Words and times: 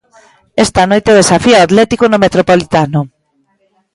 Esta 0.65 0.87
noite 0.91 1.17
desafía 1.19 1.59
o 1.61 1.65
Atlético 1.65 2.03
no 2.07 2.21
Metropolitano. 2.25 3.01